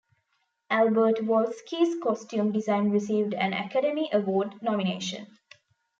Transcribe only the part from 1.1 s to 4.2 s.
Wolsky's costume design received an Academy